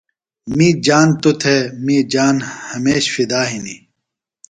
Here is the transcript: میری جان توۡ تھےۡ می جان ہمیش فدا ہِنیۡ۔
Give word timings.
میری 0.55 0.79
جان 0.85 1.07
توۡ 1.21 1.35
تھےۡ 1.41 1.63
می 1.85 1.97
جان 2.13 2.35
ہمیش 2.69 3.03
فدا 3.13 3.41
ہِنیۡ۔ 3.51 3.81